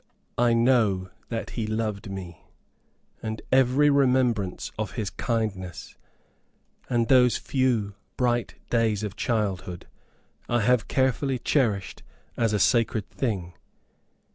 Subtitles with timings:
[0.39, 2.41] I know that he loved me,
[3.21, 5.95] and every remembrance of his kindness,
[6.89, 9.85] and those few bright days of childhood,
[10.49, 12.01] I have carefully cherished
[12.35, 13.53] as a sacred thing.